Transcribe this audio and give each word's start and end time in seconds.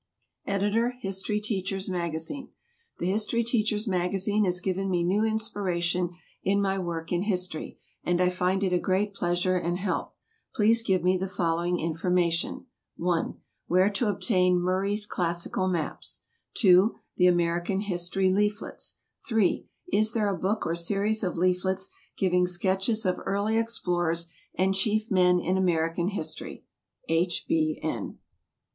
Editor 0.47 0.95
HISTORY 0.99 1.39
TEACHER'S 1.39 1.87
MAGAZINE. 1.87 2.49
THE 2.97 3.05
HISTORY 3.11 3.43
TEACHER'S 3.43 3.85
MAGAZINE 3.87 4.45
has 4.45 4.59
given 4.59 4.89
me 4.89 5.03
new 5.03 5.23
inspiration 5.23 6.15
in 6.41 6.59
my 6.59 6.79
work 6.79 7.11
in 7.11 7.21
history, 7.21 7.77
and 8.03 8.19
I 8.19 8.29
find 8.29 8.63
it 8.63 8.73
a 8.73 8.79
great 8.79 9.13
pleasure 9.13 9.57
and 9.57 9.77
help. 9.77 10.15
Please 10.55 10.81
give 10.81 11.03
me 11.03 11.19
the 11.19 11.27
following 11.27 11.79
information: 11.79 12.65
(1) 12.97 13.35
Where 13.67 13.91
to 13.91 14.09
obtain 14.09 14.57
Murray's 14.59 15.05
Classical 15.05 15.67
Maps, 15.67 16.21
(2) 16.55 16.95
the 17.17 17.27
American 17.27 17.81
History 17.81 18.31
Leaflets, 18.31 18.97
(3) 19.27 19.67
is 19.93 20.13
there 20.13 20.29
a 20.33 20.39
book 20.39 20.65
or 20.65 20.75
series 20.75 21.23
of 21.23 21.37
leaflets 21.37 21.91
giving 22.17 22.47
sketches 22.47 23.05
of 23.05 23.19
early 23.27 23.55
explorers 23.55 24.29
and 24.55 24.73
chief 24.73 25.11
men 25.11 25.39
in 25.39 25.57
American 25.57 26.07
history? 26.07 26.65
H. 27.07 27.45
B. 27.47 27.79
N. 27.83 28.17